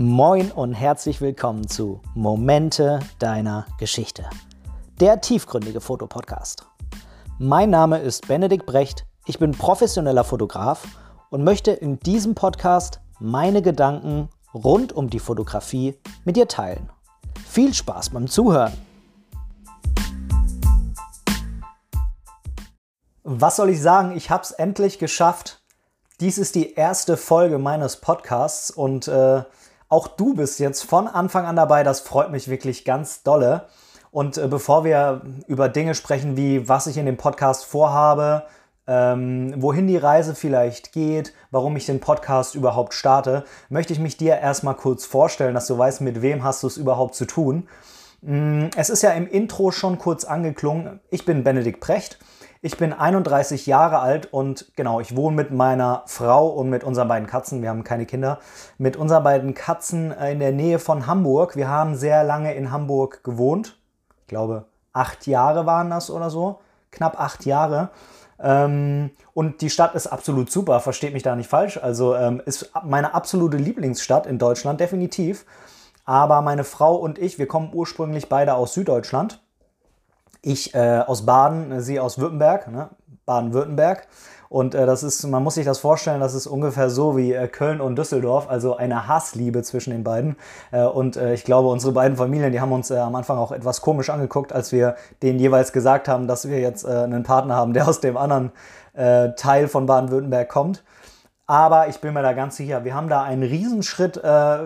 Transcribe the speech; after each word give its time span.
Moin 0.00 0.52
und 0.52 0.74
herzlich 0.74 1.20
willkommen 1.20 1.66
zu 1.66 2.00
Momente 2.14 3.00
deiner 3.18 3.66
Geschichte, 3.80 4.30
der 5.00 5.20
tiefgründige 5.20 5.80
Fotopodcast. 5.80 6.64
Mein 7.40 7.70
Name 7.70 7.98
ist 7.98 8.28
Benedikt 8.28 8.64
Brecht, 8.64 9.06
ich 9.26 9.40
bin 9.40 9.50
professioneller 9.50 10.22
Fotograf 10.22 10.86
und 11.30 11.42
möchte 11.42 11.72
in 11.72 11.98
diesem 11.98 12.36
Podcast 12.36 13.00
meine 13.18 13.60
Gedanken 13.60 14.28
rund 14.54 14.92
um 14.92 15.10
die 15.10 15.18
Fotografie 15.18 15.98
mit 16.24 16.36
dir 16.36 16.46
teilen. 16.46 16.88
Viel 17.48 17.74
Spaß 17.74 18.10
beim 18.10 18.28
Zuhören! 18.28 18.74
Was 23.24 23.56
soll 23.56 23.70
ich 23.70 23.82
sagen? 23.82 24.16
Ich 24.16 24.30
habe 24.30 24.44
es 24.44 24.52
endlich 24.52 25.00
geschafft. 25.00 25.60
Dies 26.20 26.38
ist 26.38 26.54
die 26.54 26.74
erste 26.74 27.16
Folge 27.16 27.58
meines 27.58 27.96
Podcasts 27.96 28.70
und 28.70 29.08
äh, 29.08 29.42
auch 29.88 30.08
du 30.08 30.34
bist 30.34 30.58
jetzt 30.60 30.82
von 30.84 31.08
Anfang 31.08 31.46
an 31.46 31.56
dabei. 31.56 31.82
Das 31.82 32.00
freut 32.00 32.30
mich 32.30 32.48
wirklich 32.48 32.84
ganz 32.84 33.22
dolle. 33.22 33.66
Und 34.10 34.38
äh, 34.38 34.46
bevor 34.48 34.84
wir 34.84 35.22
über 35.46 35.68
Dinge 35.68 35.94
sprechen, 35.94 36.36
wie 36.36 36.68
was 36.68 36.86
ich 36.86 36.96
in 36.96 37.06
dem 37.06 37.16
Podcast 37.16 37.64
vorhabe, 37.64 38.44
ähm, 38.86 39.52
wohin 39.58 39.86
die 39.86 39.98
Reise 39.98 40.34
vielleicht 40.34 40.92
geht, 40.92 41.34
warum 41.50 41.76
ich 41.76 41.86
den 41.86 42.00
Podcast 42.00 42.54
überhaupt 42.54 42.94
starte, 42.94 43.44
möchte 43.68 43.92
ich 43.92 43.98
mich 43.98 44.16
dir 44.16 44.38
erstmal 44.38 44.74
kurz 44.74 45.04
vorstellen, 45.04 45.54
dass 45.54 45.66
du 45.66 45.76
weißt, 45.76 46.00
mit 46.00 46.22
wem 46.22 46.42
hast 46.42 46.62
du 46.62 46.66
es 46.66 46.78
überhaupt 46.78 47.14
zu 47.14 47.26
tun. 47.26 47.68
Mm, 48.20 48.66
es 48.76 48.90
ist 48.90 49.02
ja 49.02 49.10
im 49.10 49.26
Intro 49.26 49.70
schon 49.70 49.98
kurz 49.98 50.24
angeklungen. 50.24 51.00
Ich 51.10 51.24
bin 51.24 51.44
Benedikt 51.44 51.80
Precht 51.80 52.18
ich 52.60 52.76
bin 52.76 52.92
31 52.92 53.66
Jahre 53.66 54.00
alt 54.00 54.32
und 54.32 54.72
genau, 54.74 54.98
ich 54.98 55.14
wohne 55.14 55.36
mit 55.36 55.52
meiner 55.52 56.02
Frau 56.06 56.48
und 56.48 56.68
mit 56.70 56.82
unseren 56.82 57.06
beiden 57.06 57.28
Katzen. 57.28 57.62
Wir 57.62 57.68
haben 57.68 57.84
keine 57.84 58.04
Kinder. 58.04 58.40
Mit 58.78 58.96
unseren 58.96 59.22
beiden 59.22 59.54
Katzen 59.54 60.10
in 60.10 60.40
der 60.40 60.50
Nähe 60.50 60.80
von 60.80 61.06
Hamburg. 61.06 61.54
Wir 61.54 61.68
haben 61.68 61.94
sehr 61.94 62.24
lange 62.24 62.54
in 62.54 62.72
Hamburg 62.72 63.22
gewohnt. 63.22 63.78
Ich 64.22 64.26
glaube, 64.26 64.64
acht 64.92 65.28
Jahre 65.28 65.66
waren 65.66 65.90
das 65.90 66.10
oder 66.10 66.30
so. 66.30 66.58
Knapp 66.90 67.20
acht 67.20 67.46
Jahre. 67.46 67.90
Ähm, 68.40 69.10
und 69.34 69.60
die 69.60 69.70
Stadt 69.70 69.94
ist 69.94 70.08
absolut 70.08 70.50
super, 70.50 70.80
versteht 70.80 71.12
mich 71.12 71.22
da 71.22 71.36
nicht 71.36 71.48
falsch. 71.48 71.78
Also 71.80 72.16
ähm, 72.16 72.42
ist 72.44 72.72
meine 72.84 73.14
absolute 73.14 73.56
Lieblingsstadt 73.56 74.26
in 74.26 74.38
Deutschland, 74.38 74.80
definitiv. 74.80 75.44
Aber 76.08 76.40
meine 76.40 76.64
Frau 76.64 76.96
und 76.96 77.18
ich, 77.18 77.38
wir 77.38 77.46
kommen 77.46 77.68
ursprünglich 77.70 78.30
beide 78.30 78.54
aus 78.54 78.72
Süddeutschland. 78.72 79.42
Ich 80.40 80.74
äh, 80.74 81.02
aus 81.06 81.26
Baden, 81.26 81.82
sie 81.82 82.00
aus 82.00 82.18
Württemberg, 82.18 82.68
ne? 82.68 82.88
Baden-Württemberg. 83.26 84.08
Und 84.48 84.74
äh, 84.74 84.86
das 84.86 85.02
ist, 85.02 85.22
man 85.26 85.44
muss 85.44 85.56
sich 85.56 85.66
das 85.66 85.80
vorstellen, 85.80 86.20
das 86.20 86.32
ist 86.32 86.46
ungefähr 86.46 86.88
so 86.88 87.18
wie 87.18 87.34
äh, 87.34 87.46
Köln 87.46 87.82
und 87.82 87.96
Düsseldorf, 87.96 88.48
also 88.48 88.74
eine 88.74 89.06
Hassliebe 89.06 89.62
zwischen 89.62 89.90
den 89.90 90.02
beiden. 90.02 90.36
Äh, 90.70 90.84
und 90.84 91.18
äh, 91.18 91.34
ich 91.34 91.44
glaube, 91.44 91.68
unsere 91.68 91.92
beiden 91.92 92.16
Familien, 92.16 92.52
die 92.52 92.60
haben 92.62 92.72
uns 92.72 92.90
äh, 92.90 92.96
am 92.96 93.14
Anfang 93.14 93.36
auch 93.36 93.52
etwas 93.52 93.82
komisch 93.82 94.08
angeguckt, 94.08 94.54
als 94.54 94.72
wir 94.72 94.96
denen 95.22 95.38
jeweils 95.38 95.74
gesagt 95.74 96.08
haben, 96.08 96.26
dass 96.26 96.48
wir 96.48 96.58
jetzt 96.58 96.86
äh, 96.86 96.88
einen 96.88 97.22
Partner 97.22 97.56
haben, 97.56 97.74
der 97.74 97.86
aus 97.86 98.00
dem 98.00 98.16
anderen 98.16 98.52
Teil 99.36 99.68
von 99.68 99.86
Baden-Württemberg 99.86 100.48
kommt. 100.48 100.82
Aber 101.50 101.88
ich 101.88 102.02
bin 102.02 102.12
mir 102.12 102.20
da 102.20 102.34
ganz 102.34 102.56
sicher, 102.56 102.84
wir 102.84 102.94
haben 102.94 103.08
da 103.08 103.22
einen 103.22 103.42
Riesenschritt 103.42 104.18
äh, 104.22 104.64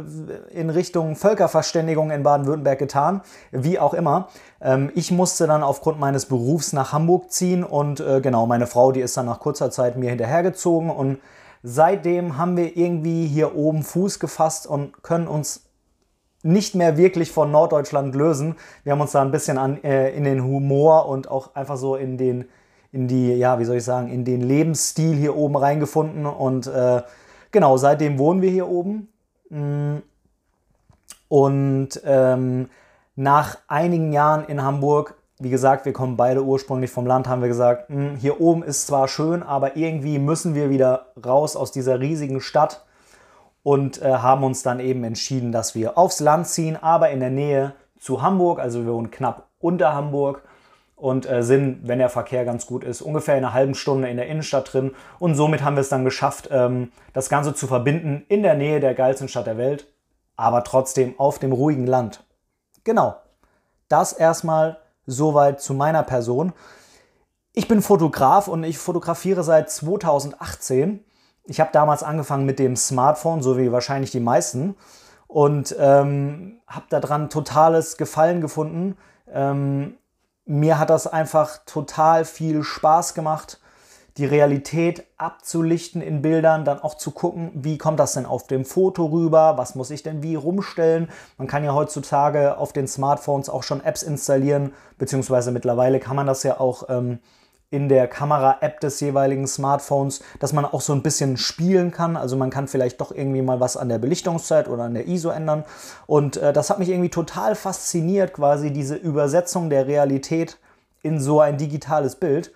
in 0.50 0.68
Richtung 0.68 1.14
Völkerverständigung 1.14 2.10
in 2.10 2.24
Baden-Württemberg 2.24 2.80
getan, 2.80 3.20
wie 3.52 3.78
auch 3.78 3.94
immer. 3.94 4.30
Ähm, 4.60 4.90
ich 4.96 5.12
musste 5.12 5.46
dann 5.46 5.62
aufgrund 5.62 6.00
meines 6.00 6.26
Berufs 6.26 6.72
nach 6.72 6.92
Hamburg 6.92 7.30
ziehen 7.30 7.62
und 7.62 8.00
äh, 8.00 8.20
genau, 8.20 8.46
meine 8.46 8.66
Frau, 8.66 8.90
die 8.90 9.00
ist 9.00 9.16
dann 9.16 9.26
nach 9.26 9.38
kurzer 9.38 9.70
Zeit 9.70 9.96
mir 9.96 10.10
hinterhergezogen 10.10 10.90
und 10.90 11.20
seitdem 11.62 12.36
haben 12.36 12.56
wir 12.56 12.76
irgendwie 12.76 13.28
hier 13.28 13.54
oben 13.54 13.84
Fuß 13.84 14.18
gefasst 14.18 14.66
und 14.66 15.04
können 15.04 15.28
uns 15.28 15.66
nicht 16.42 16.74
mehr 16.74 16.96
wirklich 16.96 17.30
von 17.30 17.52
Norddeutschland 17.52 18.12
lösen. 18.16 18.56
Wir 18.82 18.90
haben 18.90 19.00
uns 19.00 19.12
da 19.12 19.22
ein 19.22 19.30
bisschen 19.30 19.56
an, 19.56 19.84
äh, 19.84 20.10
in 20.16 20.24
den 20.24 20.42
Humor 20.42 21.08
und 21.08 21.30
auch 21.30 21.54
einfach 21.54 21.76
so 21.76 21.94
in 21.94 22.18
den 22.18 22.48
in 22.92 23.08
die, 23.08 23.34
ja, 23.34 23.58
wie 23.58 23.64
soll 23.64 23.76
ich 23.76 23.84
sagen, 23.84 24.08
in 24.08 24.24
den 24.24 24.42
Lebensstil 24.42 25.16
hier 25.16 25.34
oben 25.36 25.56
reingefunden 25.56 26.26
und 26.26 26.66
äh, 26.66 27.02
genau, 27.50 27.76
seitdem 27.78 28.18
wohnen 28.18 28.42
wir 28.42 28.50
hier 28.50 28.68
oben. 28.68 29.08
Mm. 29.48 29.96
Und 31.28 31.88
ähm, 32.04 32.68
nach 33.16 33.56
einigen 33.66 34.12
Jahren 34.12 34.44
in 34.44 34.62
Hamburg, 34.62 35.14
wie 35.38 35.48
gesagt, 35.48 35.86
wir 35.86 35.94
kommen 35.94 36.18
beide 36.18 36.44
ursprünglich 36.44 36.90
vom 36.90 37.06
Land, 37.06 37.26
haben 37.26 37.40
wir 37.40 37.48
gesagt, 37.48 37.88
mh, 37.88 38.12
mm, 38.12 38.16
hier 38.16 38.40
oben 38.40 38.62
ist 38.62 38.86
zwar 38.86 39.08
schön, 39.08 39.42
aber 39.42 39.76
irgendwie 39.76 40.18
müssen 40.18 40.54
wir 40.54 40.68
wieder 40.68 41.06
raus 41.24 41.56
aus 41.56 41.72
dieser 41.72 42.00
riesigen 42.00 42.42
Stadt 42.42 42.84
und 43.62 44.02
äh, 44.02 44.12
haben 44.12 44.44
uns 44.44 44.62
dann 44.62 44.78
eben 44.80 45.04
entschieden, 45.04 45.52
dass 45.52 45.74
wir 45.74 45.96
aufs 45.96 46.20
Land 46.20 46.48
ziehen, 46.48 46.76
aber 46.76 47.10
in 47.10 47.20
der 47.20 47.30
Nähe 47.30 47.72
zu 47.98 48.20
Hamburg, 48.20 48.58
also 48.58 48.84
wir 48.84 48.92
wohnen 48.92 49.10
knapp 49.10 49.48
unter 49.58 49.94
Hamburg 49.94 50.42
und 51.02 51.28
äh, 51.28 51.42
sind, 51.42 51.80
wenn 51.88 51.98
der 51.98 52.08
Verkehr 52.08 52.44
ganz 52.44 52.64
gut 52.64 52.84
ist, 52.84 53.02
ungefähr 53.02 53.36
in 53.36 53.44
einer 53.44 53.52
halben 53.52 53.74
Stunde 53.74 54.08
in 54.08 54.16
der 54.16 54.28
Innenstadt 54.28 54.72
drin. 54.72 54.94
Und 55.18 55.34
somit 55.34 55.64
haben 55.64 55.74
wir 55.74 55.80
es 55.80 55.88
dann 55.88 56.04
geschafft, 56.04 56.48
ähm, 56.52 56.92
das 57.12 57.28
Ganze 57.28 57.54
zu 57.54 57.66
verbinden 57.66 58.24
in 58.28 58.44
der 58.44 58.54
Nähe 58.54 58.78
der 58.78 58.94
geilsten 58.94 59.26
Stadt 59.26 59.48
der 59.48 59.58
Welt, 59.58 59.92
aber 60.36 60.62
trotzdem 60.62 61.18
auf 61.18 61.40
dem 61.40 61.50
ruhigen 61.50 61.88
Land. 61.88 62.22
Genau. 62.84 63.16
Das 63.88 64.12
erstmal 64.12 64.78
soweit 65.04 65.60
zu 65.60 65.74
meiner 65.74 66.04
Person. 66.04 66.52
Ich 67.52 67.66
bin 67.66 67.82
Fotograf 67.82 68.46
und 68.46 68.62
ich 68.62 68.78
fotografiere 68.78 69.42
seit 69.42 69.72
2018. 69.72 71.04
Ich 71.46 71.58
habe 71.58 71.70
damals 71.72 72.04
angefangen 72.04 72.46
mit 72.46 72.60
dem 72.60 72.76
Smartphone, 72.76 73.42
so 73.42 73.58
wie 73.58 73.72
wahrscheinlich 73.72 74.12
die 74.12 74.20
meisten, 74.20 74.76
und 75.26 75.74
ähm, 75.80 76.60
habe 76.68 76.86
daran 76.90 77.28
totales 77.28 77.96
Gefallen 77.96 78.40
gefunden. 78.40 78.96
Ähm, 79.28 79.96
mir 80.44 80.78
hat 80.78 80.90
das 80.90 81.06
einfach 81.06 81.58
total 81.66 82.24
viel 82.24 82.62
Spaß 82.62 83.14
gemacht, 83.14 83.60
die 84.18 84.26
Realität 84.26 85.06
abzulichten 85.16 86.02
in 86.02 86.20
Bildern, 86.20 86.64
dann 86.64 86.80
auch 86.80 86.96
zu 86.96 87.12
gucken, 87.12 87.50
wie 87.54 87.78
kommt 87.78 87.98
das 87.98 88.12
denn 88.12 88.26
auf 88.26 88.46
dem 88.46 88.66
Foto 88.66 89.06
rüber, 89.06 89.56
was 89.56 89.74
muss 89.74 89.90
ich 89.90 90.02
denn 90.02 90.22
wie 90.22 90.34
rumstellen. 90.34 91.08
Man 91.38 91.48
kann 91.48 91.64
ja 91.64 91.72
heutzutage 91.72 92.58
auf 92.58 92.74
den 92.74 92.86
Smartphones 92.86 93.48
auch 93.48 93.62
schon 93.62 93.82
Apps 93.82 94.02
installieren, 94.02 94.74
beziehungsweise 94.98 95.50
mittlerweile 95.50 95.98
kann 95.98 96.16
man 96.16 96.26
das 96.26 96.42
ja 96.42 96.60
auch 96.60 96.90
ähm, 96.90 97.20
in 97.72 97.88
der 97.88 98.06
Kamera-App 98.06 98.80
des 98.80 99.00
jeweiligen 99.00 99.46
Smartphones, 99.46 100.22
dass 100.38 100.52
man 100.52 100.66
auch 100.66 100.82
so 100.82 100.92
ein 100.92 101.02
bisschen 101.02 101.38
spielen 101.38 101.90
kann. 101.90 102.18
Also 102.18 102.36
man 102.36 102.50
kann 102.50 102.68
vielleicht 102.68 103.00
doch 103.00 103.12
irgendwie 103.12 103.40
mal 103.40 103.60
was 103.60 103.78
an 103.78 103.88
der 103.88 103.98
Belichtungszeit 103.98 104.68
oder 104.68 104.84
an 104.84 104.94
der 104.94 105.08
ISO 105.08 105.30
ändern. 105.30 105.64
Und 106.06 106.36
äh, 106.36 106.52
das 106.52 106.68
hat 106.68 106.78
mich 106.78 106.90
irgendwie 106.90 107.08
total 107.08 107.54
fasziniert, 107.54 108.34
quasi 108.34 108.72
diese 108.72 108.94
Übersetzung 108.94 109.70
der 109.70 109.86
Realität 109.86 110.58
in 111.02 111.18
so 111.18 111.40
ein 111.40 111.56
digitales 111.56 112.16
Bild. 112.16 112.52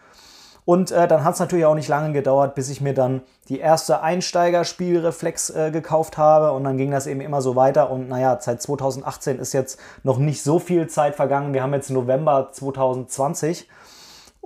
Und 0.67 0.91
äh, 0.91 1.09
dann 1.09 1.25
hat 1.25 1.35
es 1.35 1.41
natürlich 1.41 1.65
auch 1.65 1.75
nicht 1.75 1.89
lange 1.89 2.13
gedauert, 2.13 2.55
bis 2.55 2.69
ich 2.69 2.83
mir 2.83 2.93
dann 2.93 3.23
die 3.49 3.59
erste 3.59 4.03
Einsteigerspielreflex 4.03 5.51
äh, 5.51 5.71
gekauft 5.71 6.19
habe. 6.19 6.53
Und 6.53 6.65
dann 6.65 6.77
ging 6.77 6.91
das 6.91 7.07
eben 7.07 7.23
immer 7.23 7.41
so 7.41 7.57
weiter. 7.57 7.91
Und 7.91 8.11
naja, 8.11 8.37
seit 8.39 8.61
2018 8.61 9.39
ist 9.39 9.55
jetzt 9.55 9.81
noch 10.03 10.19
nicht 10.19 10.43
so 10.43 10.59
viel 10.59 10.89
Zeit 10.89 11.15
vergangen. 11.15 11.55
Wir 11.55 11.63
haben 11.63 11.73
jetzt 11.73 11.89
November 11.89 12.51
2020. 12.53 13.67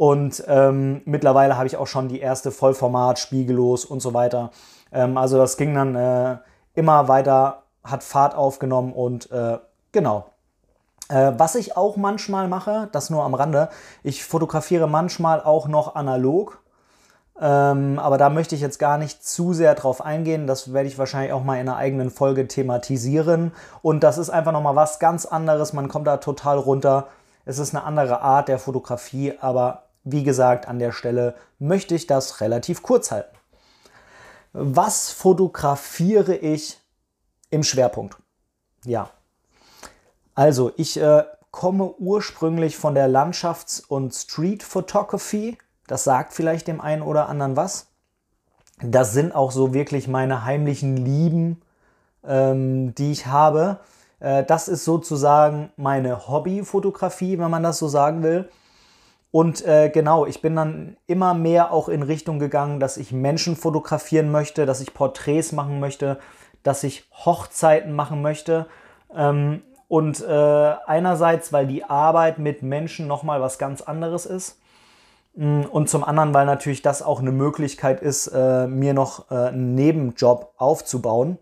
Und 0.01 0.43
ähm, 0.49 1.03
mittlerweile 1.05 1.59
habe 1.59 1.67
ich 1.67 1.77
auch 1.77 1.87
schon 1.87 2.09
die 2.09 2.21
erste 2.21 2.53
Vollformat, 2.53 3.19
spiegellos 3.19 3.85
und 3.85 4.01
so 4.01 4.15
weiter. 4.15 4.51
Ähm, 4.93 5.19
also 5.19 5.37
das 5.37 5.59
ging 5.59 5.75
dann 5.75 5.95
äh, 5.95 6.39
immer 6.73 7.07
weiter, 7.09 7.65
hat 7.85 8.03
Fahrt 8.03 8.35
aufgenommen 8.35 8.95
und 8.95 9.31
äh, 9.31 9.59
genau. 9.93 10.25
Äh, 11.11 11.33
was 11.37 11.55
ich 11.55 11.77
auch 11.77 11.99
manchmal 11.99 12.49
mache, 12.49 12.89
das 12.93 13.11
nur 13.11 13.25
am 13.25 13.35
Rande, 13.35 13.69
ich 14.03 14.25
fotografiere 14.25 14.89
manchmal 14.89 15.43
auch 15.43 15.69
noch 15.69 15.95
analog. 15.97 16.63
Ähm, 17.39 17.99
aber 17.99 18.17
da 18.17 18.31
möchte 18.31 18.55
ich 18.55 18.63
jetzt 18.63 18.79
gar 18.79 18.97
nicht 18.97 19.23
zu 19.23 19.53
sehr 19.53 19.75
drauf 19.75 20.03
eingehen. 20.03 20.47
Das 20.47 20.73
werde 20.73 20.89
ich 20.89 20.97
wahrscheinlich 20.97 21.35
auch 21.35 21.45
mal 21.45 21.57
in 21.57 21.69
einer 21.69 21.77
eigenen 21.77 22.09
Folge 22.09 22.49
thematisieren. 22.49 23.53
Und 23.83 24.03
das 24.03 24.17
ist 24.17 24.31
einfach 24.31 24.53
nochmal 24.53 24.77
was 24.77 24.99
ganz 24.99 25.27
anderes. 25.27 25.75
Man 25.75 25.89
kommt 25.89 26.07
da 26.07 26.17
total 26.17 26.57
runter. 26.57 27.09
Es 27.45 27.59
ist 27.59 27.75
eine 27.75 27.85
andere 27.85 28.23
Art 28.23 28.49
der 28.49 28.59
Fotografie, 28.59 29.35
aber 29.43 29.83
wie 30.05 30.25
gesagt, 30.25 30.67
an 30.67 30.79
der 30.79 30.93
Stelle 30.93 31.35
möchte 31.59 31.95
ich 31.95 32.07
das 32.07 32.41
relativ 32.41 32.83
kurz 32.83 33.11
halten. 33.11 33.37
Was 34.53 35.11
fotografiere 35.11 36.35
ich 36.35 36.79
im 37.51 37.63
Schwerpunkt? 37.63 38.17
Ja, 38.85 39.11
also 40.35 40.73
ich 40.77 40.99
äh, 41.01 41.25
komme 41.51 41.95
ursprünglich 41.99 42.77
von 42.77 42.95
der 42.95 43.09
Landschafts- 43.09 43.85
und 43.87 44.15
Street 44.15 44.63
Photography. 44.63 45.59
Das 45.87 46.05
sagt 46.05 46.33
vielleicht 46.33 46.67
dem 46.69 46.81
einen 46.81 47.03
oder 47.03 47.29
anderen 47.29 47.57
was. 47.57 47.89
Das 48.83 49.13
sind 49.13 49.35
auch 49.35 49.51
so 49.51 49.75
wirklich 49.75 50.09
meine 50.09 50.45
heimlichen 50.45 50.97
Lieben, 50.97 51.61
ähm, 52.25 52.95
die 52.95 53.13
ich 53.13 53.27
habe. 53.27 53.81
Äh, 54.21 54.45
das 54.45 54.69
ist 54.69 54.85
sozusagen 54.85 55.71
meine 55.77 56.29
Hobbyfotografie, 56.29 57.39
wenn 57.39 57.51
man 57.51 57.63
das 57.63 57.79
so 57.79 57.89
sagen 57.89 58.23
will. 58.23 58.49
Und 59.33 59.65
äh, 59.65 59.91
genau, 59.91 60.27
ich 60.27 60.43
bin 60.43 60.57
dann 60.57 60.97
immer 61.07 61.35
mehr 61.35 61.73
auch 61.73 61.89
in 61.89 62.03
Richtung 62.03 62.39
gegangen, 62.39 62.81
dass 62.81 62.97
ich 62.97 63.13
Menschen 63.13 63.55
fotografieren 63.57 64.31
möchte, 64.31 64.67
dass 64.67 64.81
ich 64.81 64.93
Porträts 64.93 65.53
machen 65.53 65.79
möchte, 65.79 66.19
dass 66.63 66.83
ich 66.83 67.09
Hochzeiten 67.13 67.93
machen 67.93 68.23
möchte. 68.23 68.67
Ähm, 69.15 69.63
und 69.87 70.21
äh, 70.21 70.75
einerseits, 70.87 71.53
weil 71.53 71.67
die 71.67 71.85
Arbeit 71.85 72.39
mit 72.39 72.63
Menschen 72.63 73.07
nochmal 73.07 73.41
was 73.41 73.59
ganz 73.59 73.83
anderes 73.83 74.27
ist. 74.27 74.59
Mm, 75.35 75.63
und 75.63 75.89
zum 75.89 76.05
anderen, 76.05 76.35
weil 76.35 76.47
natürlich 76.47 76.83
das 76.83 77.03
auch 77.03 77.21
eine 77.21 77.33
Möglichkeit 77.33 78.01
ist, 78.01 78.29
äh, 78.29 78.67
mir 78.67 78.95
noch 78.95 79.31
äh, 79.31 79.35
einen 79.35 79.75
Nebenjob 79.75 80.55
aufzubauen. 80.57 81.39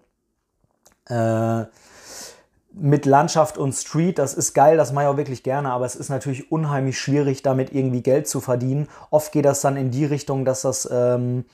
Mit 2.81 3.07
Landschaft 3.07 3.59
und 3.59 3.73
Street, 3.73 4.19
das 4.19 4.35
ist 4.35 4.55
geil, 4.55 4.77
das 4.77 4.93
mache 4.93 5.05
ich 5.05 5.11
auch 5.11 5.17
wirklich 5.17 5.43
gerne, 5.43 5.71
aber 5.73 5.85
es 5.85 5.97
ist 5.97 6.11
natürlich 6.11 6.53
unheimlich 6.53 6.99
schwierig, 6.99 7.43
damit 7.43 7.73
irgendwie 7.75 8.03
Geld 8.03 8.29
zu 8.29 8.41
verdienen. 8.41 8.89
Oft 9.11 9.33
geht 9.33 9.45
das 9.45 9.61
dann 9.61 9.77
in 9.77 9.91
die 9.91 10.05
Richtung, 10.05 10.45
dass 10.45 10.63
das 10.63 10.89
ähm, 10.91 11.45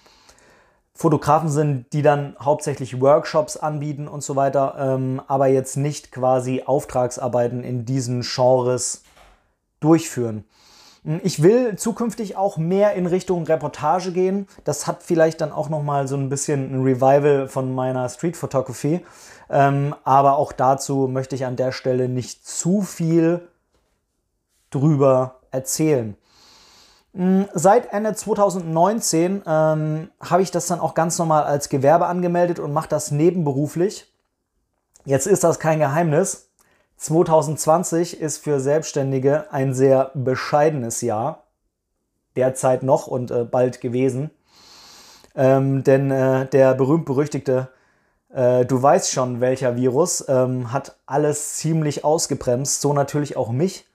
Fotografen 0.95 1.49
sind, 1.49 1.93
die 1.93 2.03
dann 2.03 2.37
hauptsächlich 2.41 3.01
Workshops 3.01 3.57
anbieten 3.57 4.07
und 4.07 4.23
so 4.23 4.37
weiter, 4.37 4.77
ähm, 4.79 5.21
aber 5.27 5.49
jetzt 5.49 5.77
nicht 5.77 6.13
quasi 6.13 6.63
Auftragsarbeiten 6.65 7.65
in 7.65 7.85
diesen 7.85 8.21
Genres 8.21 9.03
durchführen. 9.81 10.45
Ich 11.23 11.43
will 11.43 11.77
zukünftig 11.77 12.37
auch 12.37 12.57
mehr 12.57 12.95
in 12.95 13.07
Richtung 13.07 13.45
Reportage 13.45 14.11
gehen. 14.13 14.49
Das 14.65 14.87
hat 14.87 15.03
vielleicht 15.03 15.43
dann 15.43 15.53
auch 15.53 15.69
noch 15.69 15.83
mal 15.83 16.09
so 16.09 16.17
ein 16.17 16.31
bisschen 16.31 16.73
ein 16.75 16.83
Revival 16.83 17.47
von 17.47 17.75
meiner 17.75 18.09
Street 18.09 18.39
Photography. 18.39 19.05
Ähm, 19.51 19.95
aber 20.05 20.39
auch 20.39 20.53
dazu 20.53 21.07
möchte 21.07 21.35
ich 21.35 21.45
an 21.45 21.57
der 21.57 21.73
Stelle 21.73 22.09
nicht 22.09 22.47
zu 22.47 22.81
viel 22.81 23.47
drüber 24.71 25.41
erzählen. 25.51 26.17
Hm, 27.13 27.49
seit 27.53 27.93
Ende 27.93 28.15
2019 28.15 29.43
ähm, 29.47 30.11
habe 30.21 30.43
ich 30.43 30.51
das 30.51 30.67
dann 30.67 30.81
auch 30.81 30.95
ganz 30.95 31.19
normal 31.19 31.45
als 31.45 31.69
Gewerbe 31.69 32.07
angemeldet 32.07 32.59
und 32.59 32.73
mache 32.73 32.89
das 32.89 33.11
nebenberuflich. 33.11 34.11
Jetzt 35.05 35.27
ist 35.27 35.45
das 35.45 35.59
kein 35.59 35.81
Geheimnis. 35.81 36.49
2020 36.97 38.21
ist 38.21 38.39
für 38.39 38.61
Selbstständige 38.61 39.53
ein 39.53 39.75
sehr 39.75 40.11
bescheidenes 40.15 41.01
Jahr. 41.01 41.45
Derzeit 42.37 42.83
noch 42.83 43.07
und 43.07 43.31
äh, 43.31 43.45
bald 43.45 43.81
gewesen. 43.81 44.31
Ähm, 45.37 45.85
denn 45.85 46.11
äh, 46.11 46.47
der 46.47 46.75
berühmt-berüchtigte 46.75 47.69
äh, 48.35 48.67
du 48.67 48.83
weißt 48.83 49.13
schon, 49.13 49.41
welcher 49.41 49.77
Virus, 49.77 50.25
ähm, 50.29 50.73
hat 50.73 50.97
alles 51.07 51.55
ziemlich 51.57 52.05
ausgebremst, 52.05 52.81
so 52.81 52.93
natürlich 52.93 53.37
auch 53.37 53.51
mich. 53.51 53.87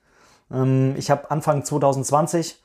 Ähm, 0.52 0.96
ich 0.98 1.12
habe 1.12 1.30
Anfang 1.30 1.66
2020 1.66 2.64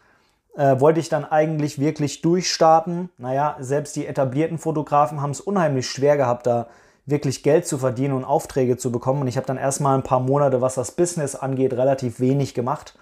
äh, 0.56 0.78
wollte 0.78 1.00
ich 1.00 1.08
dann 1.08 1.25
eigentlich 1.25 1.81
wirklich 1.81 2.22
durchstarten. 2.22 3.10
Naja, 3.19 3.56
selbst 3.58 3.96
die 3.96 4.06
etablierten 4.06 4.58
Fotografen 4.58 5.20
haben 5.20 5.32
es 5.32 5.40
unheimlich 5.40 5.88
schwer 5.88 6.16
gehabt, 6.16 6.46
da 6.46 6.69
wirklich 7.06 7.43
Geld 7.43 7.67
zu 7.67 7.79
verdienen 7.79 8.15
und 8.15 8.25
Aufträge 8.25 8.77
zu 8.77 8.91
bekommen. 8.91 9.23
Und 9.23 9.29
ich 9.29 9.37
habe 9.37 9.47
dann 9.47 9.59
erstmal 9.59 9.97
ein 9.97 10.03
paar 10.03 10.21
Monate, 10.21 10.61
was 10.61 10.75
das 10.75 10.93
Business 10.93 11.35
angeht, 11.35 11.73
relativ 11.75 12.21
wenig 12.21 12.55
gemacht. 12.55 12.97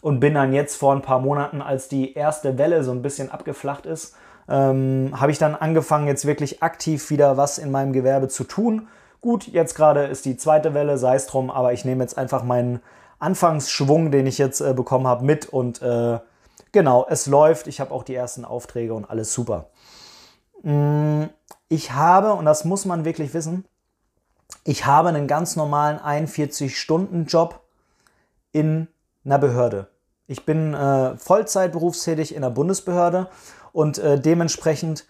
Und 0.00 0.20
bin 0.20 0.34
dann 0.34 0.52
jetzt 0.52 0.76
vor 0.76 0.92
ein 0.92 1.02
paar 1.02 1.20
Monaten, 1.20 1.62
als 1.62 1.88
die 1.88 2.14
erste 2.14 2.58
Welle 2.58 2.82
so 2.82 2.90
ein 2.90 3.02
bisschen 3.02 3.30
abgeflacht 3.30 3.86
ist, 3.86 4.16
ähm, 4.48 5.12
habe 5.14 5.30
ich 5.30 5.38
dann 5.38 5.54
angefangen, 5.54 6.08
jetzt 6.08 6.26
wirklich 6.26 6.62
aktiv 6.62 7.10
wieder 7.10 7.36
was 7.36 7.58
in 7.58 7.70
meinem 7.70 7.92
Gewerbe 7.92 8.28
zu 8.28 8.44
tun. 8.44 8.88
Gut, 9.20 9.46
jetzt 9.46 9.76
gerade 9.76 10.04
ist 10.04 10.24
die 10.24 10.36
zweite 10.36 10.74
Welle, 10.74 10.98
sei 10.98 11.14
es 11.14 11.26
drum, 11.26 11.50
aber 11.50 11.72
ich 11.72 11.84
nehme 11.84 12.02
jetzt 12.02 12.18
einfach 12.18 12.42
meinen 12.42 12.80
Anfangsschwung, 13.20 14.10
den 14.10 14.26
ich 14.26 14.38
jetzt 14.38 14.60
äh, 14.60 14.74
bekommen 14.74 15.06
habe, 15.06 15.24
mit 15.24 15.48
und 15.48 15.80
äh, 15.80 16.18
genau, 16.72 17.06
es 17.08 17.26
läuft. 17.26 17.68
Ich 17.68 17.80
habe 17.80 17.92
auch 17.92 18.02
die 18.02 18.16
ersten 18.16 18.44
Aufträge 18.44 18.94
und 18.94 19.08
alles 19.08 19.32
super. 19.32 19.66
Mm, 20.62 21.24
ich 21.68 21.92
habe, 21.92 22.34
und 22.34 22.44
das 22.44 22.64
muss 22.64 22.84
man 22.84 23.04
wirklich 23.04 23.34
wissen, 23.34 23.64
ich 24.64 24.86
habe 24.86 25.08
einen 25.08 25.26
ganz 25.26 25.56
normalen 25.56 25.98
41-Stunden-Job 25.98 27.60
in 28.52 28.88
einer 29.24 29.38
Behörde. 29.38 29.88
Ich 30.26 30.44
bin 30.44 30.74
äh, 30.74 31.16
Vollzeit 31.16 31.74
in 31.74 32.42
der 32.42 32.50
Bundesbehörde 32.50 33.28
und 33.72 33.98
äh, 33.98 34.20
dementsprechend 34.20 35.06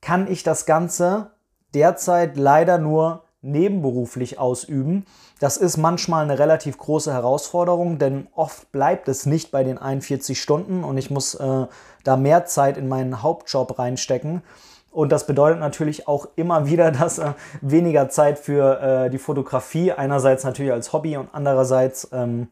kann 0.00 0.30
ich 0.30 0.42
das 0.42 0.64
Ganze 0.64 1.32
derzeit 1.74 2.36
leider 2.36 2.78
nur 2.78 3.24
nebenberuflich 3.40 4.38
ausüben. 4.38 5.06
Das 5.40 5.56
ist 5.56 5.76
manchmal 5.76 6.24
eine 6.24 6.38
relativ 6.38 6.78
große 6.78 7.12
Herausforderung, 7.12 7.98
denn 7.98 8.26
oft 8.34 8.72
bleibt 8.72 9.08
es 9.08 9.26
nicht 9.26 9.50
bei 9.50 9.64
den 9.64 9.78
41 9.78 10.40
Stunden 10.40 10.84
und 10.84 10.98
ich 10.98 11.10
muss 11.10 11.34
äh, 11.34 11.66
da 12.04 12.16
mehr 12.16 12.46
Zeit 12.46 12.76
in 12.76 12.88
meinen 12.88 13.22
Hauptjob 13.22 13.78
reinstecken. 13.78 14.42
Und 14.90 15.12
das 15.12 15.26
bedeutet 15.26 15.60
natürlich 15.60 16.08
auch 16.08 16.26
immer 16.36 16.66
wieder, 16.66 16.90
dass 16.92 17.18
äh, 17.18 17.34
weniger 17.60 18.08
Zeit 18.08 18.38
für 18.38 18.80
äh, 18.80 19.10
die 19.10 19.18
Fotografie, 19.18 19.92
einerseits 19.92 20.44
natürlich 20.44 20.72
als 20.72 20.92
Hobby 20.92 21.16
und 21.16 21.28
andererseits 21.32 22.08
ähm, 22.12 22.48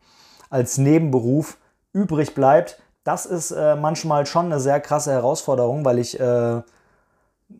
als 0.50 0.78
Nebenberuf 0.78 1.58
übrig 1.92 2.34
bleibt 2.34 2.80
das 3.06 3.24
ist 3.24 3.52
äh, 3.52 3.76
manchmal 3.76 4.26
schon 4.26 4.46
eine 4.46 4.58
sehr 4.58 4.80
krasse 4.80 5.12
Herausforderung, 5.12 5.84
weil 5.84 6.00
ich 6.00 6.18
äh, 6.18 6.60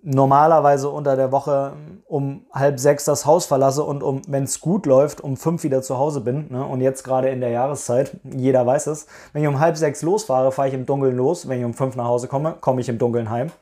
normalerweise 0.03 0.88
unter 0.88 1.15
der 1.15 1.31
Woche 1.31 1.75
um 2.06 2.44
halb 2.53 2.79
sechs 2.81 3.05
das 3.05 3.25
Haus 3.25 3.47
verlasse 3.47 3.85
und 3.85 4.03
um, 4.03 4.23
wenn 4.27 4.44
es 4.44 4.61
gut 4.61 4.87
läuft, 4.87 5.21
um 5.21 5.37
fünf 5.37 5.62
wieder 5.62 5.83
zu 5.83 5.99
Hause 5.99 6.21
bin. 6.21 6.47
Ne? 6.50 6.65
Und 6.65 6.81
jetzt 6.81 7.05
gerade 7.05 7.29
in 7.29 7.41
der 7.41 7.50
Jahreszeit, 7.50 8.17
jeder 8.25 8.67
weiß 8.67 8.88
es, 8.88 9.06
wenn 9.33 9.43
ich 9.43 9.49
um 9.49 9.61
halb 9.61 9.77
sechs 9.77 10.03
losfahre, 10.03 10.50
fahre 10.50 10.69
ich 10.69 10.75
im 10.75 10.87
Dunkeln 10.87 11.17
los. 11.17 11.49
Wenn 11.49 11.61
ich 11.61 11.65
um 11.65 11.75
fünf 11.75 11.94
nach 11.97 12.06
Hause 12.06 12.27
komme, 12.27 12.56
komme 12.61 12.81
ich 12.81 12.88
im 12.88 12.99
Dunkeln 12.99 13.31
heim. 13.31 13.53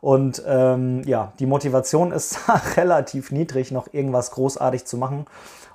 Und 0.00 0.42
ähm, 0.46 1.02
ja, 1.04 1.32
die 1.38 1.46
Motivation 1.46 2.10
ist 2.10 2.38
relativ 2.76 3.30
niedrig, 3.30 3.70
noch 3.70 3.92
irgendwas 3.92 4.30
großartig 4.30 4.86
zu 4.86 4.96
machen. 4.96 5.26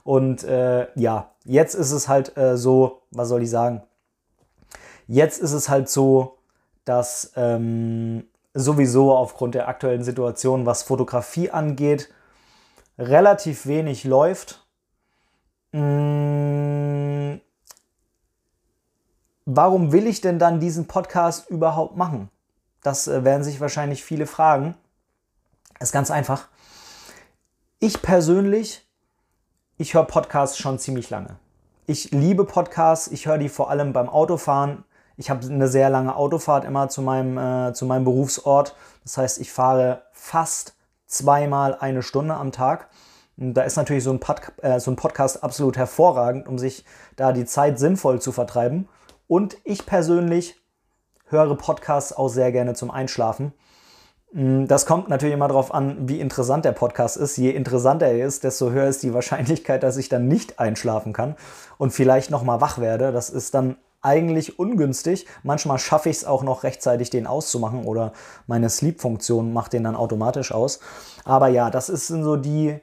Und 0.04 0.44
äh, 0.44 0.88
ja, 0.96 1.32
jetzt 1.44 1.76
ist 1.76 1.92
es 1.92 2.08
halt 2.08 2.36
äh, 2.38 2.58
so, 2.58 3.02
was 3.12 3.30
soll 3.30 3.44
ich 3.44 3.50
sagen? 3.50 3.84
Jetzt 5.08 5.40
ist 5.40 5.54
es 5.54 5.70
halt 5.70 5.90
so, 5.90 6.38
dass 6.86 7.34
ähm, 7.36 8.26
sowieso 8.56 9.13
aufgrund 9.13 9.54
der 9.54 9.68
aktuellen 9.68 10.04
Situation, 10.04 10.66
was 10.66 10.81
Fotografie 10.81 11.52
angeht, 11.52 12.10
relativ 12.98 13.68
wenig 13.68 14.06
läuft. 14.06 14.66
Mmh, 15.74 17.40
warum 19.46 19.92
will 19.92 20.07
ich 20.07 20.22
denn 20.22 20.40
dann 20.40 20.62
diesen 20.62 20.88
Podcast 20.88 21.50
überhaupt 21.50 21.98
machen? 21.98 22.30
Das 22.81 23.07
äh, 23.07 23.25
werden 23.25 23.44
sich 23.44 23.60
wahrscheinlich 23.60 24.04
viele 24.04 24.25
fragen. 24.25 24.75
ist 25.80 25.91
ganz 25.91 26.10
einfach. 26.10 26.48
Ich 27.80 28.01
persönlich, 28.01 28.88
ich 29.77 29.94
höre 29.94 30.06
Podcasts 30.06 30.58
schon 30.58 30.80
ziemlich 30.80 31.10
lange. 31.10 31.38
Ich 31.88 32.12
liebe 32.12 32.46
Podcasts, 32.46 33.10
ich 33.10 33.27
höre 33.27 33.38
die 33.38 33.50
vor 33.50 33.70
allem 33.70 33.91
beim 33.91 34.08
Autofahren. 34.08 34.86
Ich 35.17 35.29
habe 35.29 35.45
eine 35.45 35.67
sehr 35.67 35.89
lange 35.89 36.15
Autofahrt 36.15 36.65
immer 36.65 36.89
zu 36.89 37.01
meinem, 37.01 37.38
äh, 37.38 37.74
zu 37.74 37.86
meinem 37.86 38.03
Berufsort. 38.03 38.75
Das 39.03 39.17
heißt, 39.17 39.39
ich 39.39 39.51
fahre 39.51 40.03
fast 40.12 40.75
zweimal 41.07 41.75
eine 41.79 42.03
Stunde 42.03 42.36
am 42.36 42.51
Tag. 42.51 42.89
Und 43.38 43.53
da 43.53 43.63
ist 43.63 43.75
natürlich 43.75 44.03
so 44.03 44.12
ein, 44.12 44.19
Pod, 44.19 44.41
äh, 44.62 44.79
so 44.79 44.91
ein 44.91 44.95
Podcast 44.95 45.43
absolut 45.43 45.77
hervorragend, 45.77 46.48
um 46.48 46.57
sich 46.57 46.86
da 47.15 47.31
die 47.31 47.45
Zeit 47.45 47.79
sinnvoll 47.79 48.22
zu 48.22 48.31
vertreiben. 48.31 48.88
Und 49.27 49.57
ich 49.63 49.86
persönlich 49.86 50.55
höre 51.27 51.55
Podcasts 51.55 52.13
auch 52.13 52.29
sehr 52.29 52.51
gerne 52.51 52.74
zum 52.74 52.91
Einschlafen. 52.91 53.53
Mm, 54.31 54.65
das 54.65 54.86
kommt 54.86 55.10
natürlich 55.10 55.34
immer 55.34 55.48
darauf 55.48 55.74
an, 55.74 56.07
wie 56.07 56.19
interessant 56.19 56.65
der 56.65 56.72
Podcast 56.74 57.17
ist. 57.17 57.38
Je 57.38 57.51
interessanter 57.51 58.07
er 58.07 58.25
ist, 58.25 58.43
desto 58.43 58.69
höher 58.72 58.88
ist 58.88 59.03
die 59.03 59.13
Wahrscheinlichkeit, 59.13 59.84
dass 59.84 59.98
ich 59.98 60.10
dann 60.10 60.27
nicht 60.27 60.60
einschlafen 60.60 61.13
kann 61.13 61.36
und 61.77 61.91
vielleicht 61.91 62.31
nochmal 62.31 62.62
wach 62.62 62.77
werde. 62.79 63.12
Das 63.12 63.29
ist 63.29 63.53
dann 63.53 63.77
eigentlich 64.06 64.60
ungünstig. 64.60 65.26
Manchmal 65.44 65.80
schaffe 65.80 66.10
ich 66.10 66.18
es 66.18 66.26
auch 66.26 66.44
noch 66.44 66.64
rechtzeitig, 66.64 67.10
den 67.10 67.28
auszumachen 67.28 67.86
oder 67.86 68.14
meine 68.48 68.70
Sleep-Funktion 68.70 69.52
macht 69.52 69.74
den 69.74 69.84
dann 69.84 69.96
automatisch 69.96 70.52
aus. 70.52 70.80
Aber 71.26 71.48
ja, 71.48 71.70
das 71.70 71.88
sind 71.88 72.24
so 72.24 72.36
die, 72.38 72.80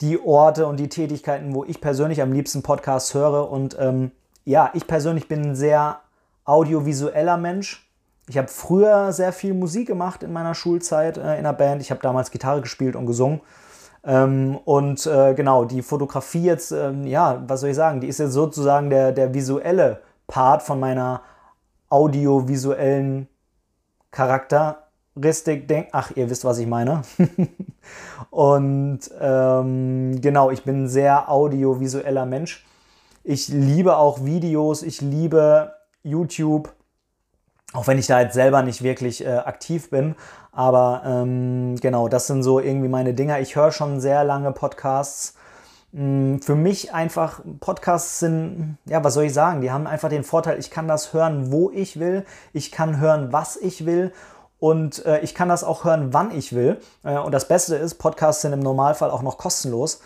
die 0.00 0.18
Orte 0.24 0.66
und 0.66 0.78
die 0.78 0.88
Tätigkeiten, 0.88 1.54
wo 1.54 1.64
ich 1.64 1.80
persönlich 1.80 2.22
am 2.22 2.32
liebsten 2.32 2.62
Podcasts 2.62 3.12
höre. 3.14 3.50
Und 3.50 3.76
ähm, 3.78 4.12
ja, 4.44 4.70
ich 4.74 4.86
persönlich 4.86 5.28
bin 5.28 5.42
ein 5.42 5.56
sehr 5.56 5.98
audiovisueller 6.44 7.36
Mensch. 7.36 7.90
Ich 8.28 8.38
habe 8.38 8.48
früher 8.48 9.12
sehr 9.12 9.32
viel 9.32 9.54
Musik 9.54 9.88
gemacht 9.88 10.22
in 10.22 10.32
meiner 10.32 10.54
Schulzeit 10.54 11.18
äh, 11.18 11.20
in 11.20 11.26
einer 11.26 11.52
Band. 11.52 11.82
Ich 11.82 11.90
habe 11.90 12.00
damals 12.00 12.30
Gitarre 12.30 12.62
gespielt 12.62 12.96
und 12.96 13.06
gesungen. 13.06 13.40
Ähm, 14.06 14.58
und 14.64 15.06
äh, 15.06 15.34
genau, 15.34 15.64
die 15.64 15.82
Fotografie 15.82 16.44
jetzt, 16.44 16.72
ähm, 16.72 17.06
ja, 17.06 17.42
was 17.46 17.60
soll 17.60 17.70
ich 17.70 17.76
sagen, 17.76 18.00
die 18.00 18.08
ist 18.08 18.18
jetzt 18.18 18.32
sozusagen 18.32 18.90
der, 18.90 19.12
der 19.12 19.32
visuelle 19.32 20.00
Part 20.26 20.62
von 20.62 20.80
meiner 20.80 21.22
audiovisuellen 21.88 23.28
Charakteristik 24.10 25.68
denkt. 25.68 25.90
Ach, 25.92 26.10
ihr 26.14 26.30
wisst, 26.30 26.44
was 26.44 26.58
ich 26.58 26.66
meine. 26.66 27.02
und 28.30 29.00
ähm, 29.20 30.20
genau, 30.20 30.50
ich 30.50 30.64
bin 30.64 30.84
ein 30.84 30.88
sehr 30.88 31.30
audiovisueller 31.30 32.26
Mensch. 32.26 32.64
Ich 33.22 33.48
liebe 33.48 33.96
auch 33.96 34.24
Videos, 34.24 34.82
ich 34.82 35.00
liebe 35.00 35.72
YouTube 36.02 36.74
Auch 37.72 37.86
wenn 37.86 37.98
ich 37.98 38.06
da 38.06 38.20
jetzt 38.20 38.34
selber 38.34 38.62
nicht 38.62 38.82
wirklich 38.82 39.24
äh, 39.24 39.30
aktiv 39.30 39.90
bin. 39.90 40.14
Aber 40.52 41.02
ähm, 41.04 41.76
genau, 41.80 42.08
das 42.08 42.26
sind 42.28 42.42
so 42.42 42.60
irgendwie 42.60 42.88
meine 42.88 43.14
Dinger. 43.14 43.40
Ich 43.40 43.56
höre 43.56 43.72
schon 43.72 44.00
sehr 44.00 44.22
lange 44.22 44.52
Podcasts. 44.52 45.34
Mm, 45.94 46.38
für 46.40 46.56
mich 46.56 46.92
einfach, 46.92 47.40
Podcasts 47.60 48.18
sind, 48.18 48.78
ja, 48.84 49.04
was 49.04 49.14
soll 49.14 49.24
ich 49.24 49.32
sagen? 49.32 49.60
Die 49.60 49.70
haben 49.70 49.86
einfach 49.86 50.08
den 50.08 50.24
Vorteil, 50.24 50.58
ich 50.58 50.72
kann 50.72 50.88
das 50.88 51.12
hören, 51.12 51.52
wo 51.52 51.70
ich 51.70 52.00
will. 52.00 52.26
Ich 52.52 52.72
kann 52.72 52.98
hören, 52.98 53.32
was 53.32 53.56
ich 53.56 53.86
will. 53.86 54.12
Und 54.58 55.06
äh, 55.06 55.20
ich 55.20 55.36
kann 55.36 55.48
das 55.48 55.62
auch 55.62 55.84
hören, 55.84 56.12
wann 56.12 56.32
ich 56.32 56.52
will. 56.52 56.80
Äh, 57.04 57.18
und 57.18 57.30
das 57.32 57.46
Beste 57.46 57.76
ist, 57.76 57.94
Podcasts 57.94 58.42
sind 58.42 58.52
im 58.52 58.60
Normalfall 58.60 59.10
auch 59.10 59.22
noch 59.22 59.38
kostenlos. 59.38 60.00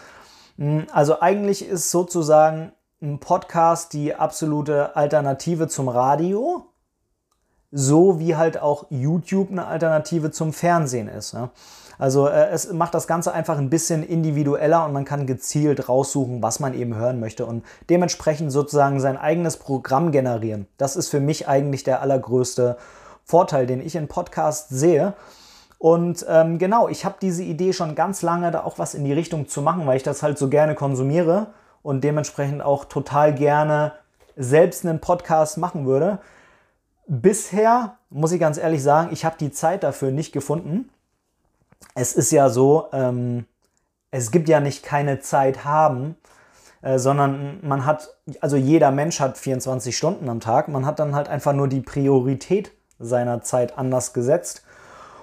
Mm, 0.58 0.80
also 0.92 1.20
eigentlich 1.20 1.66
ist 1.66 1.90
sozusagen 1.90 2.72
ein 3.00 3.18
Podcast 3.18 3.94
die 3.94 4.14
absolute 4.14 4.94
Alternative 4.94 5.68
zum 5.68 5.88
Radio 5.88 6.66
so 7.70 8.18
wie 8.18 8.36
halt 8.36 8.58
auch 8.58 8.86
YouTube 8.90 9.50
eine 9.50 9.66
Alternative 9.66 10.30
zum 10.30 10.52
Fernsehen 10.52 11.08
ist. 11.08 11.32
Ja. 11.32 11.50
Also 11.98 12.28
äh, 12.28 12.48
es 12.50 12.72
macht 12.72 12.94
das 12.94 13.06
Ganze 13.06 13.32
einfach 13.32 13.58
ein 13.58 13.70
bisschen 13.70 14.02
individueller 14.02 14.84
und 14.84 14.92
man 14.92 15.04
kann 15.04 15.26
gezielt 15.26 15.88
raussuchen, 15.88 16.42
was 16.42 16.60
man 16.60 16.74
eben 16.74 16.94
hören 16.94 17.20
möchte 17.20 17.44
und 17.44 17.64
dementsprechend 17.90 18.52
sozusagen 18.52 19.00
sein 19.00 19.16
eigenes 19.16 19.56
Programm 19.56 20.12
generieren. 20.12 20.66
Das 20.78 20.96
ist 20.96 21.08
für 21.08 21.20
mich 21.20 21.48
eigentlich 21.48 21.82
der 21.82 22.00
allergrößte 22.00 22.76
Vorteil, 23.24 23.66
den 23.66 23.80
ich 23.84 23.96
in 23.96 24.08
Podcasts 24.08 24.70
sehe. 24.70 25.14
Und 25.78 26.24
ähm, 26.28 26.58
genau, 26.58 26.88
ich 26.88 27.04
habe 27.04 27.16
diese 27.20 27.42
Idee 27.42 27.72
schon 27.72 27.94
ganz 27.94 28.22
lange, 28.22 28.50
da 28.50 28.64
auch 28.64 28.78
was 28.78 28.94
in 28.94 29.04
die 29.04 29.12
Richtung 29.12 29.48
zu 29.48 29.62
machen, 29.62 29.86
weil 29.86 29.96
ich 29.96 30.02
das 30.02 30.22
halt 30.22 30.38
so 30.38 30.48
gerne 30.48 30.74
konsumiere 30.74 31.48
und 31.82 32.02
dementsprechend 32.02 32.62
auch 32.62 32.84
total 32.84 33.34
gerne 33.34 33.92
selbst 34.36 34.84
einen 34.84 35.00
Podcast 35.00 35.58
machen 35.58 35.86
würde. 35.86 36.18
Bisher 37.06 37.96
muss 38.10 38.32
ich 38.32 38.40
ganz 38.40 38.58
ehrlich 38.58 38.82
sagen, 38.82 39.10
ich 39.12 39.24
habe 39.24 39.36
die 39.38 39.50
Zeit 39.50 39.82
dafür 39.82 40.10
nicht 40.10 40.32
gefunden. 40.32 40.90
Es 41.94 42.12
ist 42.12 42.30
ja 42.30 42.48
so, 42.48 42.86
ähm, 42.92 43.46
es 44.10 44.30
gibt 44.30 44.48
ja 44.48 44.60
nicht 44.60 44.82
keine 44.84 45.20
Zeit 45.20 45.64
haben, 45.64 46.16
äh, 46.82 46.98
sondern 46.98 47.58
man 47.66 47.84
hat, 47.84 48.08
also 48.40 48.56
jeder 48.56 48.90
Mensch 48.90 49.20
hat 49.20 49.38
24 49.38 49.96
Stunden 49.96 50.28
am 50.28 50.40
Tag. 50.40 50.68
Man 50.68 50.86
hat 50.86 50.98
dann 50.98 51.14
halt 51.14 51.28
einfach 51.28 51.52
nur 51.52 51.68
die 51.68 51.80
Priorität 51.80 52.72
seiner 52.98 53.42
Zeit 53.42 53.78
anders 53.78 54.12
gesetzt. 54.12 54.62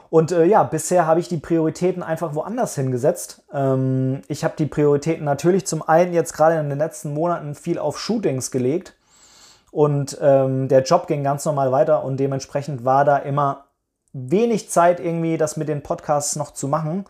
Und 0.10 0.32
äh, 0.32 0.46
ja, 0.46 0.64
bisher 0.64 1.08
habe 1.08 1.20
ich 1.20 1.28
die 1.28 1.38
Prioritäten 1.38 2.04
einfach 2.04 2.36
woanders 2.36 2.76
hingesetzt. 2.76 3.44
Ähm, 3.52 4.22
ich 4.28 4.44
habe 4.44 4.54
die 4.58 4.66
Prioritäten 4.66 5.26
natürlich 5.26 5.66
zum 5.66 5.82
einen 5.82 6.14
jetzt 6.14 6.34
gerade 6.34 6.60
in 6.60 6.70
den 6.70 6.78
letzten 6.78 7.14
Monaten 7.14 7.56
viel 7.56 7.80
auf 7.80 8.00
Shootings 8.00 8.52
gelegt 8.52 8.96
und 9.76 10.18
ähm, 10.22 10.70
der 10.70 10.84
Job 10.84 11.06
ging 11.08 11.22
ganz 11.22 11.44
normal 11.44 11.70
weiter 11.74 12.06
und 12.06 12.18
dementsprechend 12.18 12.86
war 12.86 13.04
da 13.04 13.18
immer 13.18 13.65
wenig 14.16 14.70
Zeit, 14.70 15.00
irgendwie 15.00 15.38
das 15.38 15.58
mit 15.58 15.68
den 15.68 15.84
Podcasts 15.84 16.36
noch 16.38 16.52
zu 16.52 16.68
machen. 16.68 17.06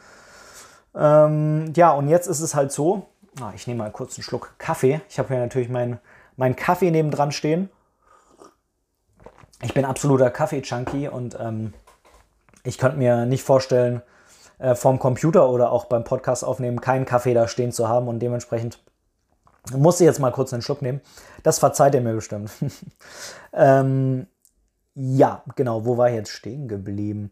Ähm, 0.96 1.72
ja, 1.76 1.92
und 1.92 2.08
jetzt 2.08 2.28
ist 2.28 2.40
es 2.40 2.56
halt 2.56 2.72
so. 2.72 3.08
Ah, 3.40 3.52
ich 3.56 3.68
nehme 3.68 3.84
mal 3.84 3.92
kurz 3.92 4.18
einen 4.18 4.24
Schluck 4.24 4.56
Kaffee. 4.58 5.02
Ich 5.10 5.20
habe 5.20 5.30
hier 5.30 5.40
natürlich 5.40 5.70
meinen 5.70 6.00
mein 6.36 6.56
Kaffee 6.56 6.92
nebendran 6.92 7.32
stehen. 7.32 7.70
Ich 9.62 9.74
bin 9.74 9.86
absoluter 9.86 10.30
Kaffee-Junkie 10.30 11.08
und 11.08 11.38
ähm, 11.40 11.74
ich 12.64 12.78
könnte 12.78 12.98
mir 12.98 13.26
nicht 13.26 13.44
vorstellen, 13.44 14.02
äh, 14.58 14.76
vom 14.76 15.00
Computer 15.00 15.50
oder 15.50 15.72
auch 15.72 15.86
beim 15.86 16.04
Podcast 16.04 16.44
aufnehmen, 16.44 16.82
keinen 16.82 17.06
Kaffee 17.06 17.34
da 17.34 17.48
stehen 17.48 17.72
zu 17.72 17.88
haben 17.88 18.08
und 18.08 18.20
dementsprechend 18.20 18.80
musste 19.72 20.04
jetzt 20.04 20.20
mal 20.20 20.32
kurz 20.32 20.54
einen 20.54 20.62
Schluck 20.62 20.82
nehmen. 20.82 21.02
Das 21.44 21.60
verzeiht 21.60 21.94
ihr 21.96 22.02
mir 22.02 22.14
bestimmt. 22.14 22.52
ähm, 23.54 24.28
ja, 24.96 25.44
genau, 25.56 25.86
wo 25.86 25.98
war 25.98 26.10
ich 26.10 26.16
jetzt 26.16 26.32
stehen 26.32 26.68
geblieben? 26.68 27.32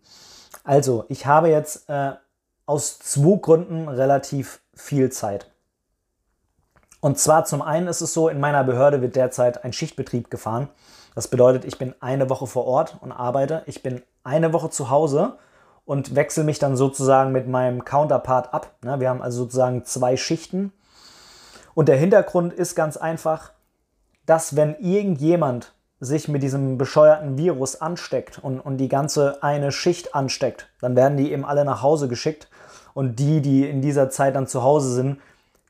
Also, 0.63 1.05
ich 1.10 1.25
habe 1.25 1.50
jetzt 1.50 1.89
äh, 1.89 2.12
aus 2.65 3.00
zwei 3.00 3.38
Gründen 3.38 3.88
relativ 3.88 4.62
viel 4.74 5.12
Zeit. 5.12 5.50
Und 7.00 7.20
zwar 7.20 7.46
zum 7.46 7.62
einen 7.62 7.88
ist 7.88 8.01
es 8.01 8.13
so, 8.13 8.29
in 8.29 8.39
meiner 8.39 8.63
Behörde 8.63 9.01
wird 9.01 9.15
derzeit 9.15 9.63
ein 9.63 9.74
Schichtbetrieb 9.74 10.29
gefahren. 10.29 10.70
Das 11.15 11.27
bedeutet, 11.27 11.65
ich 11.65 11.77
bin 11.77 11.93
eine 12.00 12.29
Woche 12.29 12.48
vor 12.48 12.65
Ort 12.65 12.98
und 13.01 13.12
arbeite. 13.12 13.63
Ich 13.65 13.84
bin 13.84 14.01
eine 14.24 14.53
Woche 14.53 14.70
zu 14.70 14.89
Hause 14.89 15.38
und 15.86 16.15
wechsle 16.15 16.43
mich 16.43 16.60
dann 16.60 16.77
sozusagen 16.77 17.32
mit 17.34 17.48
meinem 17.48 17.84
Counterpart 17.84 18.53
ab. 18.53 18.72
Ne, 18.84 19.00
wir 19.00 19.10
haben 19.10 19.22
also 19.22 19.43
sozusagen 19.43 19.84
zwei 19.84 20.15
Schichten 20.15 20.72
und 21.74 21.89
der 21.89 21.98
Hintergrund 21.98 22.53
ist 22.53 22.75
ganz 22.75 22.98
einfach, 22.98 23.51
dass 24.25 24.55
wenn 24.55 24.75
irgendjemand 24.79 25.74
sich 26.03 26.27
mit 26.27 26.43
diesem 26.43 26.77
bescheuerten 26.77 27.38
Virus 27.38 27.79
ansteckt 27.79 28.39
und, 28.41 28.60
und 28.60 28.77
die 28.77 28.89
ganze 28.89 29.41
eine 29.41 29.72
Schicht 29.72 30.13
ansteckt, 30.15 30.69
dann 30.81 30.95
werden 30.95 31.17
die 31.17 31.31
eben 31.31 31.45
alle 31.45 31.65
nach 31.65 31.81
Hause 31.81 32.07
geschickt 32.07 32.48
und 32.93 33.19
die, 33.19 33.41
die 33.41 33.67
in 33.67 33.81
dieser 33.81 34.10
Zeit 34.10 34.36
dann 34.36 34.48
zu 34.48 34.63
Hause 34.63 34.93
sind, 34.93 35.17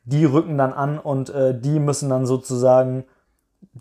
die 0.06 0.26
rücken 0.26 0.58
dann 0.58 0.74
an 0.74 1.00
und 1.00 1.30
äh, 1.30 1.58
die 1.58 1.80
müssen 1.80 2.10
dann 2.10 2.26
sozusagen 2.26 3.06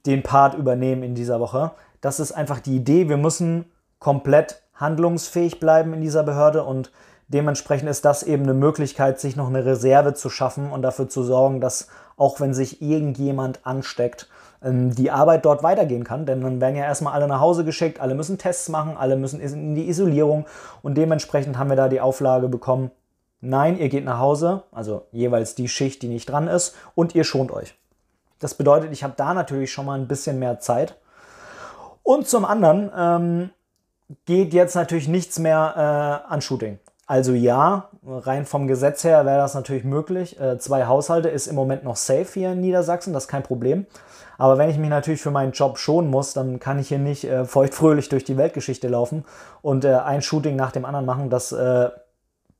den 0.07 0.23
Part 0.23 0.55
übernehmen 0.55 1.03
in 1.03 1.15
dieser 1.15 1.41
Woche. 1.41 1.73
Das 2.01 2.21
ist 2.21 2.33
einfach 2.33 2.61
die 2.61 2.77
Idee. 2.77 3.09
Wir 3.09 3.17
müssen 3.17 3.65
komplett 3.99 4.63
handlungsfähig 4.75 5.61
bleiben 5.61 5.95
in 5.95 6.01
dieser 6.01 6.23
Behörde 6.23 6.65
und 6.65 6.93
dementsprechend 7.29 7.89
ist 7.89 8.05
das 8.05 8.23
eben 8.23 8.45
eine 8.45 8.55
Möglichkeit, 8.55 9.21
sich 9.21 9.37
noch 9.37 9.49
eine 9.49 9.65
Reserve 9.65 10.15
zu 10.15 10.31
schaffen 10.31 10.71
und 10.71 10.83
dafür 10.83 11.09
zu 11.09 11.23
sorgen, 11.23 11.61
dass 11.61 11.89
auch 12.17 12.41
wenn 12.41 12.55
sich 12.55 12.83
irgendjemand 12.83 13.61
ansteckt, 13.65 14.29
ähm, 14.63 14.95
die 14.95 15.11
Arbeit 15.11 15.45
dort 15.45 15.63
weitergehen 15.63 16.05
kann. 16.05 16.27
Denn 16.27 16.41
dann 16.41 16.61
werden 16.61 16.77
ja 16.77 16.85
erstmal 16.85 17.15
alle 17.15 17.29
nach 17.29 17.41
Hause 17.41 17.65
geschickt, 17.65 18.01
alle 18.01 18.15
müssen 18.15 18.39
Tests 18.39 18.69
machen, 18.69 18.97
alle 18.97 19.17
müssen 19.17 19.41
in 19.41 19.75
die 19.75 19.89
Isolierung 19.89 20.47
und 20.83 20.97
dementsprechend 20.97 21.59
haben 21.59 21.71
wir 21.71 21.77
da 21.77 21.89
die 21.89 22.01
Auflage 22.01 22.49
bekommen, 22.49 22.91
nein, 23.41 23.79
ihr 23.79 23.89
geht 23.89 24.05
nach 24.05 24.19
Hause, 24.19 24.63
also 24.73 25.07
jeweils 25.13 25.55
die 25.55 25.69
Schicht, 25.69 26.03
die 26.03 26.09
nicht 26.09 26.27
dran 26.27 26.49
ist 26.49 26.75
und 26.95 27.15
ihr 27.15 27.25
schont 27.25 27.51
euch. 27.51 27.75
Das 28.39 28.55
bedeutet, 28.55 28.93
ich 28.93 29.05
habe 29.05 29.15
da 29.17 29.35
natürlich 29.35 29.73
schon 29.73 29.87
mal 29.87 29.99
ein 29.99 30.09
bisschen 30.09 30.39
mehr 30.39 30.59
Zeit. 30.59 30.97
Und 32.03 32.27
zum 32.27 32.45
anderen 32.45 32.91
ähm, 32.97 33.51
geht 34.27 34.53
jetzt 34.53 34.75
natürlich 34.75 35.07
nichts 35.07 35.39
mehr 35.39 36.25
äh, 36.29 36.33
an 36.33 36.41
Shooting. 36.41 36.79
Also 37.07 37.33
ja, 37.33 37.89
rein 38.07 38.47
vom 38.47 38.69
Gesetz 38.69 39.05
her 39.05 39.27
wäre 39.27 39.39
das 39.39 39.55
natürlich 39.55 39.85
möglich. 39.85 40.41
Äh, 40.41 40.59
zwei 40.59 40.87
Haushalte 40.87 41.29
ist 41.29 41.47
im 41.47 41.57
Moment 41.57 41.85
noch 41.85 41.97
safe 41.97 42.29
hier 42.33 42.53
in 42.53 42.61
Niedersachsen, 42.61 43.13
das 43.13 43.25
ist 43.25 43.29
kein 43.29 43.43
Problem. 43.43 43.87
Aber 44.39 44.57
wenn 44.59 44.71
ich 44.71 44.79
mich 44.79 44.89
natürlich 44.89 45.21
für 45.21 45.31
meinen 45.31 45.53
Job 45.53 45.79
schonen 45.79 46.11
muss, 46.11 46.33
dann 46.33 46.59
kann 46.59 46.79
ich 46.79 46.89
hier 46.89 46.99
nicht 46.99 47.25
äh, 47.25 47.45
feuchtfröhlich 47.45 48.09
durch 48.09 48.25
die 48.25 48.37
Weltgeschichte 48.37 48.89
laufen 48.89 49.25
und 49.61 49.85
äh, 49.85 49.95
ein 49.95 50.23
Shooting 50.23 50.57
nach 50.57 50.73
dem 50.73 50.85
anderen 50.85 51.07
machen. 51.07 51.29
Das 51.29 51.53
äh, 51.53 51.91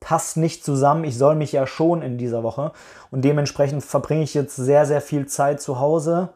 passt 0.01 0.37
nicht 0.37 0.65
zusammen. 0.65 1.05
Ich 1.05 1.17
soll 1.17 1.35
mich 1.35 1.53
ja 1.53 1.67
schon 1.67 2.03
in 2.03 2.19
dieser 2.19 2.43
Woche 2.43 2.73
und 3.11 3.25
dementsprechend 3.25 3.83
verbringe 3.85 4.23
ich 4.25 4.35
jetzt 4.35 4.57
sehr, 4.57 4.87
sehr 4.87 5.01
viel 5.01 5.27
Zeit 5.27 5.61
zu 5.61 5.79
Hause 5.79 6.31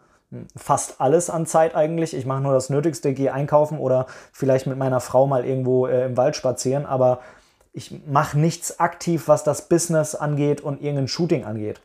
fast 0.57 1.01
alles 1.01 1.31
an 1.31 1.47
Zeit 1.47 1.75
eigentlich. 1.75 2.15
Ich 2.15 2.27
mache 2.27 2.43
nur 2.43 2.53
das 2.53 2.71
Nötigste, 2.71 3.13
gehe 3.15 3.33
einkaufen 3.33 3.79
oder 3.79 4.07
vielleicht 4.33 4.67
mit 4.67 4.77
meiner 4.77 5.01
Frau 5.01 5.27
mal 5.27 5.45
irgendwo 5.45 5.87
äh, 5.87 6.07
im 6.07 6.17
Wald 6.17 6.37
spazieren, 6.37 6.87
aber 6.87 7.21
ich 7.77 8.01
mache 8.07 8.39
nichts 8.39 8.81
aktiv, 8.81 9.29
was 9.29 9.45
das 9.45 9.69
Business 9.69 10.15
angeht 10.15 10.63
und 10.63 10.81
irgendein 10.81 11.09
Shooting 11.09 11.45
angeht. 11.45 11.83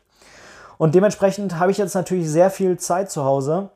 Und 0.78 0.94
dementsprechend 0.94 1.58
habe 1.58 1.70
ich 1.70 1.76
jetzt 1.76 1.94
natürlich 1.94 2.30
sehr 2.30 2.50
viel 2.50 2.78
Zeit 2.78 3.10
zu 3.10 3.24
Hause, 3.24 3.68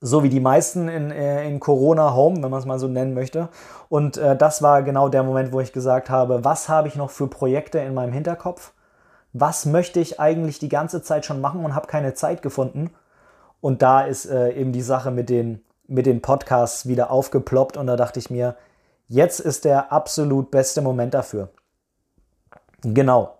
so 0.00 0.22
wie 0.22 0.28
die 0.28 0.38
meisten 0.38 0.88
in, 0.88 1.10
äh, 1.10 1.44
in 1.48 1.58
Corona 1.58 2.14
Home, 2.14 2.40
wenn 2.40 2.50
man 2.50 2.60
es 2.60 2.66
mal 2.66 2.78
so 2.78 2.86
nennen 2.86 3.14
möchte. 3.14 3.48
Und 3.88 4.16
äh, 4.16 4.36
das 4.36 4.62
war 4.62 4.84
genau 4.84 5.08
der 5.08 5.24
Moment, 5.24 5.52
wo 5.52 5.60
ich 5.60 5.72
gesagt 5.72 6.08
habe, 6.08 6.44
was 6.44 6.68
habe 6.68 6.86
ich 6.86 6.94
noch 6.94 7.10
für 7.10 7.26
Projekte 7.26 7.80
in 7.80 7.94
meinem 7.94 8.12
Hinterkopf? 8.12 8.72
Was 9.32 9.66
möchte 9.66 9.98
ich 9.98 10.20
eigentlich 10.20 10.60
die 10.60 10.68
ganze 10.68 11.02
Zeit 11.02 11.26
schon 11.26 11.40
machen 11.40 11.64
und 11.64 11.74
habe 11.74 11.88
keine 11.88 12.14
Zeit 12.14 12.42
gefunden? 12.42 12.90
Und 13.60 13.82
da 13.82 14.02
ist 14.02 14.26
äh, 14.26 14.52
eben 14.52 14.70
die 14.70 14.82
Sache 14.82 15.10
mit 15.10 15.28
den, 15.28 15.64
mit 15.88 16.06
den 16.06 16.22
Podcasts 16.22 16.86
wieder 16.86 17.10
aufgeploppt 17.10 17.76
und 17.76 17.88
da 17.88 17.96
dachte 17.96 18.20
ich 18.20 18.30
mir, 18.30 18.54
Jetzt 19.08 19.40
ist 19.40 19.64
der 19.64 19.90
absolut 19.90 20.50
beste 20.50 20.82
Moment 20.82 21.14
dafür. 21.14 21.48
Genau. 22.82 23.38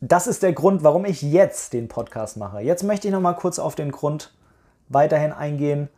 Das 0.00 0.26
ist 0.26 0.42
der 0.42 0.52
Grund, 0.52 0.82
warum 0.82 1.04
ich 1.04 1.22
jetzt 1.22 1.72
den 1.72 1.88
Podcast 1.88 2.36
mache. 2.36 2.60
Jetzt 2.60 2.84
möchte 2.84 3.08
ich 3.08 3.12
noch 3.12 3.20
mal 3.20 3.34
kurz 3.34 3.58
auf 3.58 3.74
den 3.74 3.90
Grund 3.90 4.34
weiterhin 4.88 5.32
eingehen. 5.32 5.88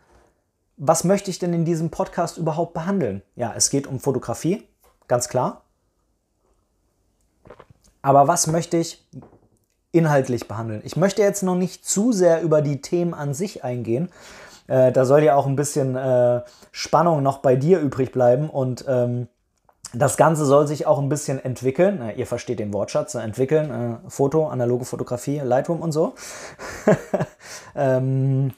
Was 0.77 1.05
möchte 1.05 1.31
ich 1.31 1.39
denn 1.39 1.53
in 1.53 1.65
diesem 1.65 1.91
Podcast 1.91 2.39
überhaupt 2.39 2.73
behandeln? 2.73 3.23
Ja, 3.37 3.53
es 3.57 3.71
geht 3.71 3.87
um 3.87 4.01
Fotografie, 4.01 4.67
ganz 5.09 5.29
klar. 5.29 5.63
Aber 8.01 8.27
was 8.27 8.47
möchte 8.47 8.77
ich 8.77 9.07
inhaltlich 9.93 10.49
behandeln? 10.49 10.83
Ich 10.85 10.97
möchte 10.97 11.23
jetzt 11.23 11.43
noch 11.43 11.57
nicht 11.57 11.85
zu 11.85 12.13
sehr 12.13 12.43
über 12.43 12.63
die 12.63 12.81
Themen 12.81 13.15
an 13.15 13.35
sich 13.35 13.63
eingehen, 13.63 14.09
äh, 14.73 14.91
da 14.91 15.05
soll 15.05 15.23
ja 15.23 15.37
auch 15.37 15.47
ein 15.47 15.57
bisschen 15.57 15.97
äh, 15.97 16.41
Spannung 16.71 17.23
noch 17.23 17.39
bei 17.39 17.57
dir 17.57 17.79
übrig 17.79 18.11
bleiben 18.11 18.49
und 18.49 18.85
ähm, 18.89 19.29
das 19.93 20.17
Ganze 20.17 20.47
soll 20.47 20.67
sich 20.67 20.87
auch 20.87 20.99
ein 20.99 21.11
bisschen 21.11 21.45
entwickeln. 21.45 21.97
Na, 22.01 22.13
ihr 22.13 22.27
versteht 22.27 22.59
den 22.59 22.73
Wortschatz, 22.73 23.13
ne? 23.13 23.23
entwickeln, 23.23 24.01
äh, 24.07 24.11
Foto, 24.11 24.49
analoge 24.49 24.87
Fotografie, 24.87 25.41
Lightroom 25.41 25.83
und 25.83 25.93
so. 25.93 26.15
ähm, 27.77 28.53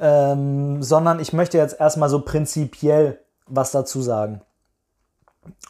äh, 0.00 0.32
ähm, 0.32 0.82
sondern 0.82 1.20
ich 1.20 1.32
möchte 1.32 1.56
jetzt 1.58 1.78
erstmal 1.78 2.08
so 2.08 2.22
prinzipiell 2.22 3.20
was 3.46 3.70
dazu 3.70 4.02
sagen. 4.02 4.40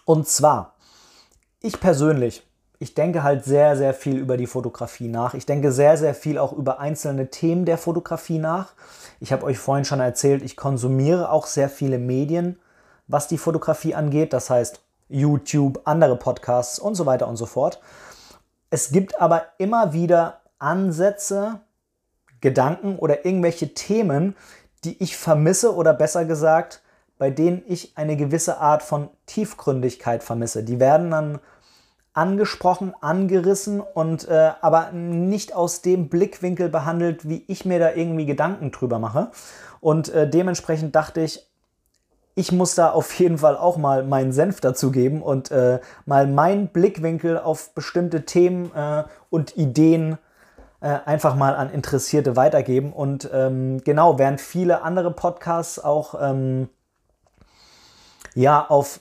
Und 0.06 0.28
zwar, 0.28 0.76
ich 1.60 1.78
persönlich, 1.78 2.42
ich 2.84 2.92
denke 2.92 3.22
halt 3.22 3.46
sehr, 3.46 3.78
sehr 3.78 3.94
viel 3.94 4.18
über 4.18 4.36
die 4.36 4.46
Fotografie 4.46 5.08
nach. 5.08 5.32
Ich 5.32 5.46
denke 5.46 5.72
sehr, 5.72 5.96
sehr 5.96 6.14
viel 6.14 6.36
auch 6.36 6.52
über 6.52 6.80
einzelne 6.80 7.30
Themen 7.30 7.64
der 7.64 7.78
Fotografie 7.78 8.36
nach. 8.36 8.74
Ich 9.20 9.32
habe 9.32 9.46
euch 9.46 9.58
vorhin 9.58 9.86
schon 9.86 10.00
erzählt, 10.00 10.42
ich 10.42 10.54
konsumiere 10.54 11.30
auch 11.30 11.46
sehr 11.46 11.70
viele 11.70 11.96
Medien, 11.96 12.58
was 13.08 13.26
die 13.26 13.38
Fotografie 13.38 13.94
angeht. 13.94 14.34
Das 14.34 14.50
heißt 14.50 14.82
YouTube, 15.08 15.80
andere 15.86 16.16
Podcasts 16.16 16.78
und 16.78 16.94
so 16.94 17.06
weiter 17.06 17.26
und 17.26 17.36
so 17.38 17.46
fort. 17.46 17.80
Es 18.68 18.90
gibt 18.90 19.18
aber 19.18 19.44
immer 19.56 19.94
wieder 19.94 20.42
Ansätze, 20.58 21.60
Gedanken 22.42 22.98
oder 22.98 23.24
irgendwelche 23.24 23.72
Themen, 23.72 24.36
die 24.84 25.02
ich 25.02 25.16
vermisse 25.16 25.74
oder 25.74 25.94
besser 25.94 26.26
gesagt, 26.26 26.82
bei 27.16 27.30
denen 27.30 27.62
ich 27.66 27.96
eine 27.96 28.18
gewisse 28.18 28.58
Art 28.58 28.82
von 28.82 29.08
Tiefgründigkeit 29.24 30.22
vermisse. 30.22 30.64
Die 30.64 30.80
werden 30.80 31.10
dann 31.10 31.38
angesprochen, 32.14 32.94
angerissen 33.00 33.80
und 33.80 34.28
äh, 34.28 34.52
aber 34.61 34.92
nicht 34.92 35.54
aus 35.54 35.83
dem 35.83 36.09
Blickwinkel 36.09 36.68
behandelt, 36.68 37.28
wie 37.28 37.44
ich 37.49 37.64
mir 37.64 37.80
da 37.80 37.92
irgendwie 37.92 38.25
Gedanken 38.25 38.71
drüber 38.71 38.99
mache. 38.99 39.30
Und 39.80 40.09
äh, 40.09 40.30
dementsprechend 40.30 40.94
dachte 40.94 41.21
ich, 41.21 41.47
ich 42.37 42.52
muss 42.52 42.75
da 42.75 42.90
auf 42.90 43.12
jeden 43.18 43.38
Fall 43.38 43.56
auch 43.56 43.76
mal 43.76 44.04
meinen 44.04 44.33
Senf 44.33 44.61
dazu 44.61 44.90
geben 44.90 45.23
und 45.23 45.50
äh, 45.50 45.80
mal 46.06 46.26
meinen 46.26 46.68
Blickwinkel 46.68 47.38
auf 47.38 47.75
bestimmte 47.75 48.25
Themen 48.25 48.73
äh, 48.75 49.04
und 49.30 49.56
Ideen 49.56 50.18
äh, 50.80 50.99
einfach 51.04 51.35
mal 51.37 51.54
an 51.54 51.71
Interessierte 51.71 52.37
weitergeben. 52.37 52.92
Und 52.92 53.28
ähm, 53.33 53.83
genau, 53.85 54.18
während 54.18 54.40
viele 54.40 54.83
andere 54.83 55.11
Podcasts 55.11 55.78
auch 55.83 56.14
ähm, 56.21 56.68
ja 58.35 58.66
auf 58.68 59.00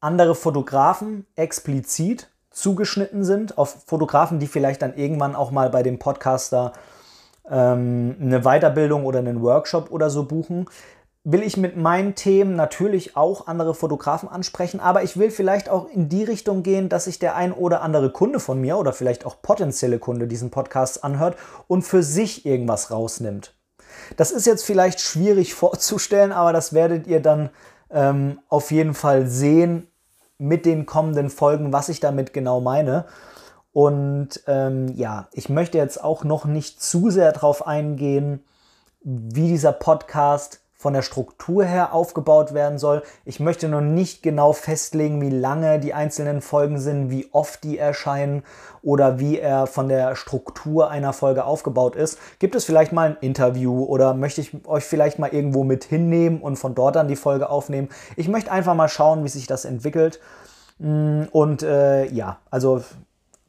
andere 0.00 0.34
Fotografen 0.34 1.26
explizit 1.36 2.28
zugeschnitten 2.50 3.24
sind, 3.24 3.58
auf 3.58 3.84
Fotografen, 3.86 4.38
die 4.38 4.46
vielleicht 4.46 4.82
dann 4.82 4.94
irgendwann 4.94 5.36
auch 5.36 5.50
mal 5.50 5.70
bei 5.70 5.82
dem 5.82 5.98
Podcaster 5.98 6.72
ähm, 7.48 8.16
eine 8.20 8.40
Weiterbildung 8.40 9.04
oder 9.04 9.20
einen 9.20 9.42
Workshop 9.42 9.90
oder 9.90 10.10
so 10.10 10.24
buchen, 10.24 10.66
will 11.22 11.42
ich 11.42 11.56
mit 11.56 11.76
meinen 11.76 12.14
Themen 12.14 12.56
natürlich 12.56 13.16
auch 13.16 13.46
andere 13.46 13.74
Fotografen 13.74 14.28
ansprechen, 14.28 14.80
aber 14.80 15.02
ich 15.02 15.18
will 15.18 15.30
vielleicht 15.30 15.68
auch 15.68 15.88
in 15.90 16.08
die 16.08 16.24
Richtung 16.24 16.62
gehen, 16.62 16.88
dass 16.88 17.04
sich 17.04 17.18
der 17.18 17.36
ein 17.36 17.52
oder 17.52 17.82
andere 17.82 18.10
Kunde 18.10 18.40
von 18.40 18.60
mir 18.60 18.78
oder 18.78 18.92
vielleicht 18.92 19.26
auch 19.26 19.42
potenzielle 19.42 19.98
Kunde 19.98 20.26
diesen 20.26 20.50
Podcast 20.50 21.04
anhört 21.04 21.36
und 21.66 21.82
für 21.82 22.02
sich 22.02 22.46
irgendwas 22.46 22.90
rausnimmt. 22.90 23.54
Das 24.16 24.30
ist 24.30 24.46
jetzt 24.46 24.64
vielleicht 24.64 25.00
schwierig 25.00 25.54
vorzustellen, 25.54 26.32
aber 26.32 26.52
das 26.52 26.72
werdet 26.72 27.06
ihr 27.06 27.20
dann 27.20 27.50
ähm, 27.90 28.38
auf 28.48 28.70
jeden 28.70 28.94
Fall 28.94 29.26
sehen 29.26 29.89
mit 30.40 30.66
den 30.66 30.86
kommenden 30.86 31.30
Folgen, 31.30 31.72
was 31.72 31.88
ich 31.88 32.00
damit 32.00 32.32
genau 32.32 32.60
meine. 32.60 33.04
Und 33.72 34.42
ähm, 34.46 34.88
ja, 34.96 35.28
ich 35.32 35.48
möchte 35.48 35.78
jetzt 35.78 36.02
auch 36.02 36.24
noch 36.24 36.44
nicht 36.44 36.82
zu 36.82 37.10
sehr 37.10 37.30
darauf 37.32 37.66
eingehen, 37.66 38.42
wie 39.02 39.48
dieser 39.48 39.72
Podcast 39.72 40.59
von 40.80 40.94
der 40.94 41.02
Struktur 41.02 41.62
her 41.62 41.92
aufgebaut 41.92 42.54
werden 42.54 42.78
soll. 42.78 43.02
Ich 43.26 43.38
möchte 43.38 43.68
noch 43.68 43.82
nicht 43.82 44.22
genau 44.22 44.54
festlegen, 44.54 45.20
wie 45.20 45.28
lange 45.28 45.78
die 45.78 45.92
einzelnen 45.92 46.40
Folgen 46.40 46.78
sind, 46.78 47.10
wie 47.10 47.28
oft 47.32 47.62
die 47.64 47.76
erscheinen 47.76 48.44
oder 48.80 49.18
wie 49.18 49.38
er 49.38 49.66
von 49.66 49.90
der 49.90 50.16
Struktur 50.16 50.90
einer 50.90 51.12
Folge 51.12 51.44
aufgebaut 51.44 51.96
ist. 51.96 52.18
Gibt 52.38 52.54
es 52.54 52.64
vielleicht 52.64 52.92
mal 52.92 53.10
ein 53.10 53.16
Interview 53.20 53.84
oder 53.84 54.14
möchte 54.14 54.40
ich 54.40 54.66
euch 54.66 54.84
vielleicht 54.84 55.18
mal 55.18 55.28
irgendwo 55.28 55.64
mit 55.64 55.84
hinnehmen 55.84 56.40
und 56.40 56.56
von 56.56 56.74
dort 56.74 56.96
dann 56.96 57.08
die 57.08 57.16
Folge 57.16 57.50
aufnehmen? 57.50 57.90
Ich 58.16 58.28
möchte 58.28 58.50
einfach 58.50 58.74
mal 58.74 58.88
schauen, 58.88 59.22
wie 59.22 59.28
sich 59.28 59.46
das 59.46 59.66
entwickelt. 59.66 60.18
Mm, 60.78 61.24
und 61.30 61.62
äh, 61.62 62.06
ja, 62.06 62.38
also 62.50 62.82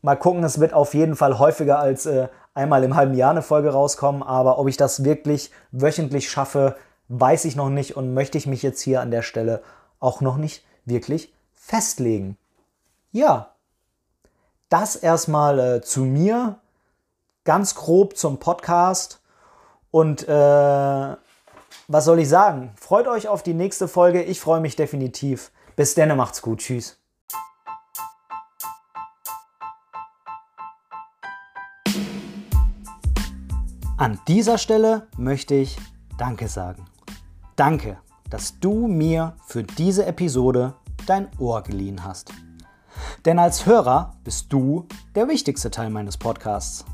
mal 0.01 0.17
gucken, 0.17 0.43
es 0.43 0.59
wird 0.59 0.73
auf 0.73 0.93
jeden 0.93 1.15
Fall 1.15 1.39
häufiger 1.39 1.79
als 1.79 2.05
äh, 2.07 2.27
einmal 2.53 2.83
im 2.83 2.97
halben 2.97 3.13
Jahr 3.13 3.31
eine 3.31 3.41
Folge 3.41 3.69
rauskommen, 3.69 4.21
aber 4.21 4.59
ob 4.59 4.67
ich 4.67 4.75
das 4.75 5.05
wirklich 5.05 5.49
wöchentlich 5.71 6.29
schaffe, 6.29 6.75
weiß 7.11 7.45
ich 7.45 7.55
noch 7.55 7.69
nicht 7.69 7.97
und 7.97 8.13
möchte 8.13 8.37
ich 8.37 8.47
mich 8.47 8.63
jetzt 8.63 8.81
hier 8.81 9.01
an 9.01 9.11
der 9.11 9.21
Stelle 9.21 9.61
auch 9.99 10.21
noch 10.21 10.37
nicht 10.37 10.63
wirklich 10.85 11.33
festlegen. 11.53 12.37
Ja, 13.11 13.53
das 14.69 14.95
erstmal 14.95 15.59
äh, 15.59 15.81
zu 15.81 16.01
mir, 16.01 16.59
ganz 17.43 17.75
grob 17.75 18.15
zum 18.15 18.39
Podcast 18.39 19.19
und 19.91 20.27
äh, 20.27 21.15
was 21.87 22.05
soll 22.05 22.19
ich 22.19 22.29
sagen? 22.29 22.71
Freut 22.79 23.07
euch 23.07 23.27
auf 23.27 23.43
die 23.43 23.53
nächste 23.53 23.89
Folge. 23.89 24.23
Ich 24.23 24.39
freue 24.39 24.61
mich 24.61 24.77
definitiv. 24.77 25.51
Bis 25.75 25.93
dann, 25.95 26.15
macht's 26.15 26.41
gut. 26.41 26.59
Tschüss. 26.59 26.97
An 33.97 34.19
dieser 34.27 34.57
Stelle 34.57 35.07
möchte 35.17 35.55
ich 35.55 35.77
Danke 36.17 36.47
sagen. 36.47 36.90
Danke, 37.55 37.97
dass 38.29 38.59
du 38.59 38.87
mir 38.87 39.35
für 39.45 39.63
diese 39.63 40.05
Episode 40.05 40.73
dein 41.05 41.27
Ohr 41.37 41.61
geliehen 41.61 42.03
hast. 42.03 42.31
Denn 43.25 43.39
als 43.39 43.65
Hörer 43.65 44.15
bist 44.23 44.53
du 44.53 44.87
der 45.15 45.27
wichtigste 45.27 45.71
Teil 45.71 45.89
meines 45.89 46.17
Podcasts. 46.17 46.85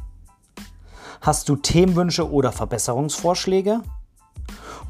Hast 1.21 1.49
du 1.49 1.55
Themenwünsche 1.55 2.31
oder 2.31 2.51
Verbesserungsvorschläge? 2.51 3.81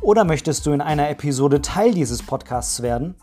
Oder 0.01 0.23
möchtest 0.23 0.65
du 0.65 0.71
in 0.71 0.82
einer 0.82 1.10
Episode 1.10 1.62
Teil 1.62 1.93
dieses 1.93 2.23
Podcasts 2.23 2.82
werden? 2.82 3.15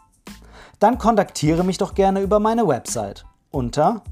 Dann 0.78 0.98
kontaktiere 0.98 1.64
mich 1.64 1.78
doch 1.78 1.94
gerne 1.94 2.20
über 2.20 2.38
meine 2.40 2.66
Website 2.66 3.24
unter 3.50 4.02